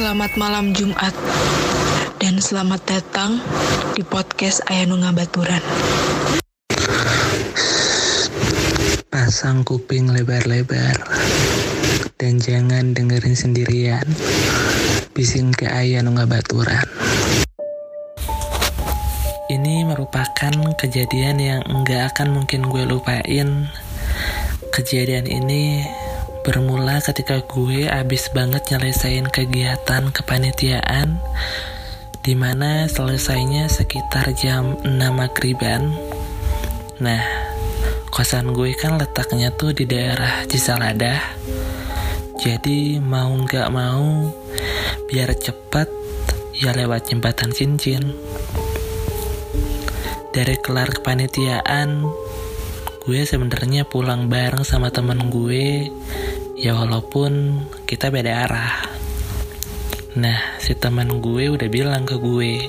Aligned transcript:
Selamat 0.00 0.32
malam 0.40 0.72
Jumat 0.72 1.12
dan 2.16 2.40
selamat 2.40 2.88
datang 2.88 3.36
di 3.92 4.00
podcast 4.00 4.64
Ayanu 4.64 4.96
Ngabaturan. 4.96 5.60
Pasang 9.12 9.60
kuping 9.60 10.08
lebar-lebar 10.08 10.96
dan 12.16 12.40
jangan 12.40 12.96
dengerin 12.96 13.36
sendirian. 13.36 14.08
Bising 15.12 15.52
ke 15.52 15.68
Ayanu 15.68 16.16
Ngabaturan. 16.16 16.88
Ini 19.52 19.84
merupakan 19.84 20.80
kejadian 20.80 21.36
yang 21.36 21.60
enggak 21.68 22.16
akan 22.16 22.40
mungkin 22.40 22.64
gue 22.72 22.88
lupain. 22.88 23.68
Kejadian 24.72 25.28
ini 25.28 25.84
bermula 26.50 26.98
ketika 26.98 27.46
gue 27.46 27.86
abis 27.86 28.34
banget 28.34 28.74
nyelesain 28.74 29.22
kegiatan 29.30 30.10
kepanitiaan 30.10 31.22
di 32.26 32.34
mana 32.34 32.90
selesainya 32.90 33.70
sekitar 33.70 34.34
jam 34.34 34.74
6 34.82 34.90
maghriban. 35.14 35.94
Nah, 36.98 37.22
kosan 38.10 38.50
gue 38.50 38.74
kan 38.74 38.98
letaknya 38.98 39.54
tuh 39.54 39.70
di 39.70 39.86
daerah 39.86 40.42
Cisaladah. 40.50 41.22
Jadi 42.42 42.98
mau 42.98 43.30
nggak 43.30 43.70
mau, 43.70 44.34
biar 45.06 45.30
cepet 45.38 45.86
ya 46.58 46.74
lewat 46.74 47.14
jembatan 47.14 47.54
cincin. 47.54 48.10
Dari 50.34 50.58
kelar 50.58 50.98
kepanitiaan, 50.98 52.10
gue 53.06 53.20
sebenarnya 53.24 53.86
pulang 53.86 54.26
bareng 54.26 54.66
sama 54.66 54.90
temen 54.92 55.30
gue, 55.32 55.88
ya 56.60 56.76
walaupun 56.76 57.64
kita 57.88 58.12
beda 58.12 58.44
arah. 58.44 58.84
Nah, 60.20 60.60
si 60.60 60.76
teman 60.76 61.24
gue 61.24 61.48
udah 61.48 61.68
bilang 61.72 62.04
ke 62.04 62.20
gue, 62.20 62.68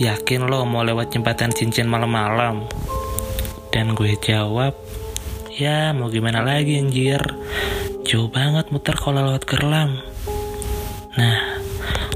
yakin 0.00 0.48
lo 0.48 0.64
mau 0.64 0.80
lewat 0.80 1.12
jembatan 1.12 1.52
cincin 1.52 1.84
malam-malam? 1.84 2.64
Dan 3.68 3.92
gue 3.92 4.16
jawab, 4.16 4.72
ya 5.52 5.92
mau 5.92 6.08
gimana 6.08 6.40
lagi 6.40 6.80
anjir, 6.80 7.20
jauh 8.08 8.32
banget 8.32 8.72
muter 8.72 8.96
kalau 8.96 9.20
lewat 9.20 9.44
gerlam. 9.44 10.00
Nah, 11.20 11.60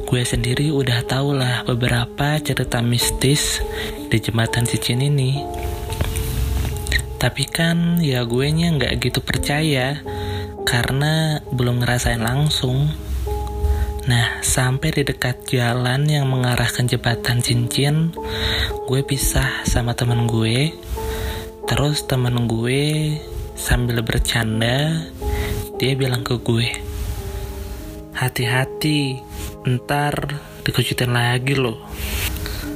gue 0.09 0.23
sendiri 0.25 0.73
udah 0.73 1.05
tau 1.05 1.37
lah 1.37 1.69
beberapa 1.69 2.41
cerita 2.41 2.81
mistis 2.81 3.61
di 4.09 4.17
jembatan 4.17 4.65
cincin 4.65 5.05
ini. 5.05 5.37
Tapi 7.20 7.45
kan 7.45 8.00
ya 8.00 8.25
gue 8.25 8.48
nya 8.48 8.73
nggak 8.73 9.05
gitu 9.05 9.20
percaya 9.20 10.00
karena 10.73 11.45
belum 11.53 11.84
ngerasain 11.84 12.25
langsung. 12.25 12.89
Nah, 14.09 14.41
sampai 14.41 14.89
di 14.89 15.03
dekat 15.05 15.45
jalan 15.53 16.09
yang 16.09 16.33
mengarahkan 16.33 16.89
jembatan 16.89 17.45
cincin, 17.45 18.17
gue 18.89 19.00
pisah 19.05 19.69
sama 19.69 19.93
temen 19.93 20.25
gue. 20.25 20.73
Terus 21.69 22.09
temen 22.09 22.48
gue 22.48 23.20
sambil 23.53 24.00
bercanda, 24.00 25.06
dia 25.77 25.93
bilang 25.93 26.25
ke 26.25 26.41
gue, 26.41 26.73
hati-hati, 28.17 29.20
ntar 29.69 30.41
dikejutin 30.65 31.12
lagi 31.12 31.53
loh. 31.53 31.84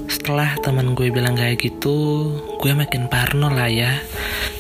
Setelah 0.07 0.53
teman 0.61 0.93
gue 0.93 1.09
bilang 1.09 1.33
kayak 1.33 1.65
gitu, 1.65 2.29
gue 2.61 2.73
makin 2.77 3.09
parno 3.09 3.49
lah 3.49 3.73
ya. 3.73 4.05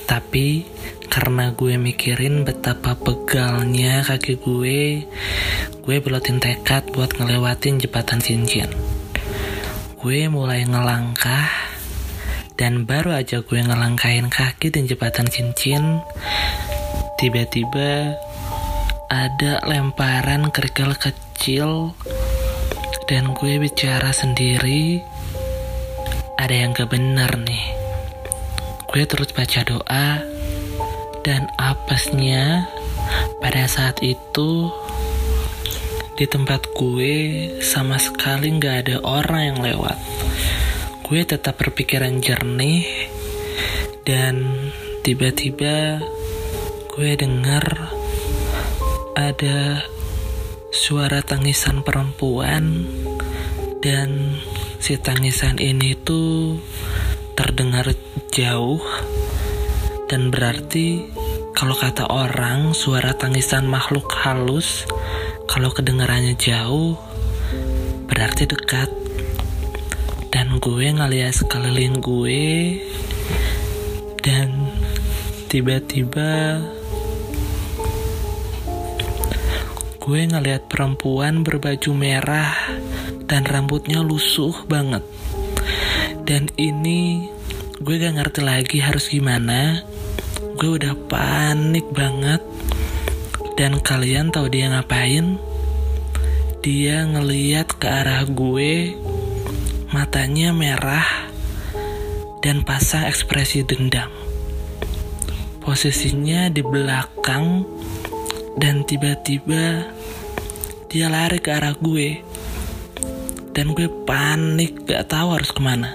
Tapi 0.08 0.75
karena 1.06 1.54
gue 1.56 1.80
mikirin 1.80 2.44
betapa 2.44 2.98
pegalnya 2.98 4.04
kaki 4.04 4.38
gue, 4.38 5.06
gue 5.80 5.96
belotin 6.02 6.38
tekad 6.38 6.90
buat 6.92 7.16
ngelewatin 7.16 7.80
jembatan 7.80 8.20
cincin. 8.20 8.70
Gue 9.96 10.28
mulai 10.28 10.66
ngelangkah, 10.66 11.50
dan 12.54 12.84
baru 12.84 13.16
aja 13.16 13.40
gue 13.40 13.60
ngelangkahin 13.60 14.28
kaki 14.28 14.70
di 14.70 14.86
jembatan 14.86 15.26
cincin, 15.26 16.04
tiba-tiba 17.16 18.12
ada 19.06 19.62
lemparan 19.64 20.50
kerikil 20.50 20.92
kecil 20.98 21.94
dan 23.06 23.32
gue 23.38 23.62
bicara 23.62 24.10
sendiri 24.10 24.98
ada 26.36 26.50
yang 26.50 26.74
gak 26.74 26.90
bener 26.90 27.30
nih 27.38 27.64
gue 28.90 29.02
terus 29.06 29.30
baca 29.30 29.62
doa 29.62 30.35
dan 31.26 31.50
apesnya 31.58 32.70
pada 33.42 33.66
saat 33.66 33.98
itu 33.98 34.70
di 36.14 36.22
tempat 36.30 36.70
gue 36.70 37.18
sama 37.58 37.98
sekali 37.98 38.54
gak 38.62 38.86
ada 38.86 38.96
orang 39.02 39.42
yang 39.50 39.58
lewat. 39.58 39.98
Gue 41.02 41.26
tetap 41.26 41.58
berpikiran 41.58 42.22
jernih 42.22 42.86
dan 44.06 44.70
tiba-tiba 45.02 45.98
gue 46.94 47.10
dengar 47.18 47.90
ada 49.18 49.82
suara 50.70 51.26
tangisan 51.26 51.82
perempuan 51.82 52.86
dan 53.82 54.38
si 54.78 54.94
tangisan 54.94 55.58
ini 55.58 55.98
tuh 55.98 56.62
terdengar 57.34 57.90
jauh 58.30 58.78
dan 60.06 60.30
berarti 60.30 61.10
kalau 61.54 61.74
kata 61.74 62.06
orang 62.10 62.72
suara 62.72 63.14
tangisan 63.14 63.66
makhluk 63.66 64.10
halus 64.22 64.86
kalau 65.50 65.70
kedengarannya 65.74 66.38
jauh 66.38 66.98
berarti 68.06 68.46
dekat 68.46 68.90
dan 70.30 70.58
gue 70.62 70.86
ngeliat 70.90 71.34
sekeliling 71.34 71.98
gue 72.02 72.78
dan 74.22 74.70
tiba-tiba 75.46 76.62
gue 80.06 80.22
ngeliat 80.22 80.70
perempuan 80.70 81.42
berbaju 81.42 81.90
merah 81.90 82.54
dan 83.26 83.42
rambutnya 83.42 84.06
lusuh 84.06 84.54
banget. 84.70 85.02
Dan 86.22 86.46
ini 86.54 87.26
gue 87.82 87.94
gak 87.98 88.14
ngerti 88.14 88.40
lagi 88.46 88.78
harus 88.78 89.10
gimana. 89.10 89.82
Gue 90.56 90.80
udah 90.80 90.96
panik 91.06 91.84
banget. 91.92 92.40
Dan 93.60 93.80
kalian 93.80 94.32
tahu 94.32 94.48
dia 94.48 94.72
ngapain? 94.72 95.36
Dia 96.64 97.04
ngeliat 97.04 97.76
ke 97.76 97.86
arah 97.86 98.24
gue, 98.24 98.96
matanya 99.92 100.56
merah 100.56 101.28
dan 102.40 102.64
pasang 102.64 103.04
ekspresi 103.04 103.68
dendam. 103.68 104.08
Posisinya 105.60 106.48
di 106.48 106.64
belakang 106.64 107.68
dan 108.56 108.88
tiba-tiba 108.88 109.92
dia 110.88 111.12
lari 111.12 111.36
ke 111.36 111.52
arah 111.52 111.76
gue 111.76 112.24
dan 113.52 113.76
gue 113.76 113.88
panik 114.08 114.88
gak 114.88 115.12
tahu 115.12 115.36
harus 115.36 115.52
ke 115.52 115.60
mana 115.60 115.92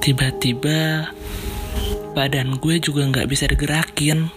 tiba-tiba 0.00 1.10
badan 2.12 2.56
gue 2.56 2.80
juga 2.80 3.04
gak 3.08 3.28
bisa 3.28 3.44
digerakin 3.50 4.30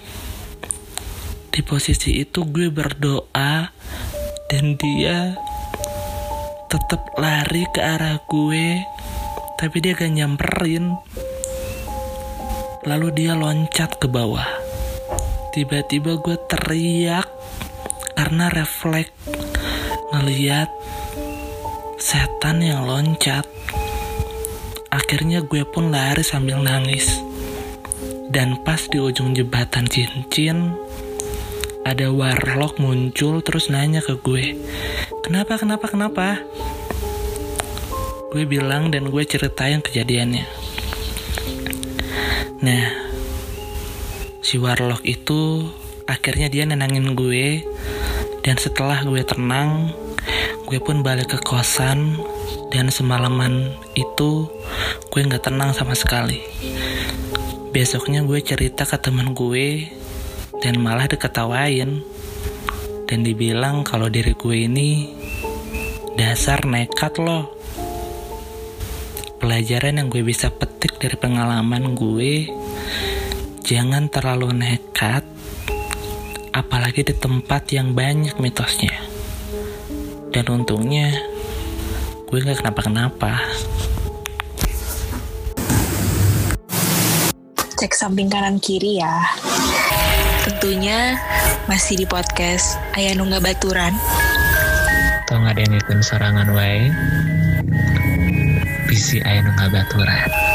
di 1.49 1.61
posisi 1.63 2.23
itu 2.23 2.45
gue 2.47 2.71
berdoa 2.71 3.71
dan 4.49 4.65
dia 4.79 5.37
tetap 6.69 7.01
lari 7.19 7.65
ke 7.71 7.81
arah 7.81 8.19
gue 8.25 8.83
tapi 9.59 9.77
dia 9.83 9.95
gak 9.95 10.11
nyamperin 10.11 10.95
lalu 12.87 13.11
dia 13.15 13.35
loncat 13.35 13.99
ke 13.99 14.07
bawah 14.07 14.47
tiba-tiba 15.51 16.19
gue 16.19 16.37
teriak 16.47 17.27
karena 18.15 18.51
refleks 18.51 19.15
ngeliat 20.09 20.67
setan 21.99 22.63
yang 22.63 22.87
loncat. 22.87 23.45
Akhirnya 24.89 25.45
gue 25.45 25.67
pun 25.67 25.91
lari 25.93 26.25
sambil 26.25 26.63
nangis. 26.63 27.28
Dan 28.29 28.61
pas 28.61 28.77
di 28.85 29.01
ujung 29.01 29.33
jembatan 29.33 29.89
cincin, 29.89 30.77
ada 31.81 32.13
warlock 32.13 32.77
muncul 32.77 33.41
terus 33.41 33.73
nanya 33.73 34.05
ke 34.05 34.13
gue, 34.21 34.53
kenapa, 35.25 35.57
kenapa, 35.57 35.89
kenapa? 35.89 36.27
Gue 38.29 38.45
bilang 38.45 38.93
dan 38.93 39.09
gue 39.09 39.23
ceritain 39.25 39.81
kejadiannya. 39.81 40.45
Nah, 42.61 42.85
si 44.45 44.61
warlock 44.61 45.01
itu 45.09 45.65
akhirnya 46.05 46.53
dia 46.53 46.69
nenangin 46.69 47.17
gue 47.17 47.65
dan 48.45 48.61
setelah 48.61 49.01
gue 49.01 49.25
tenang, 49.25 49.89
gue 50.69 50.77
pun 50.77 51.01
balik 51.01 51.33
ke 51.33 51.39
kosan 51.41 52.21
dan 52.69 52.93
semalaman 52.93 53.73
itu 53.97 54.45
gue 55.09 55.21
gak 55.25 55.49
tenang 55.49 55.73
sama 55.73 55.97
sekali. 55.97 56.45
Besoknya 57.69 58.25
gue 58.25 58.41
cerita 58.41 58.81
ke 58.81 58.97
temen 58.97 59.37
gue 59.37 59.89
dan 60.59 60.81
malah 60.81 61.05
diketawain. 61.05 62.01
dan 63.09 63.25
dibilang 63.25 63.81
kalau 63.81 64.05
diri 64.05 64.37
gue 64.37 64.69
ini 64.69 65.09
dasar 66.13 66.61
nekat 66.69 67.17
loh. 67.17 67.49
Pelajaran 69.41 69.97
yang 69.97 70.13
gue 70.13 70.21
bisa 70.21 70.53
petik 70.53 71.01
dari 71.01 71.17
pengalaman 71.17 71.97
gue, 71.97 72.53
jangan 73.65 74.13
terlalu 74.13 74.53
nekat, 74.53 75.25
apalagi 76.53 77.01
di 77.01 77.17
tempat 77.17 77.65
yang 77.73 77.97
banyak 77.97 78.37
mitosnya. 78.37 78.93
Dan 80.29 80.45
untungnya, 80.61 81.09
gue 82.29 82.39
gak 82.45 82.61
kenapa-kenapa. 82.61 83.41
Cek 87.79 87.95
samping 87.95 88.27
kanan 88.27 88.59
kiri 88.59 88.99
ya. 88.99 89.23
Tentunya 90.43 91.15
masih 91.63 91.95
di 91.95 92.03
podcast 92.03 92.75
Ayah 92.91 93.15
Nungga 93.15 93.39
Baturan. 93.39 93.95
Tong 95.31 95.47
ada 95.47 95.63
yang 95.63 95.71
ikut 95.71 96.03
serangan 96.03 96.51
wae. 96.51 96.91
Bisi 98.83 99.23
aya 99.23 99.47
nu 99.47 99.55
ngabaturan. 99.55 100.48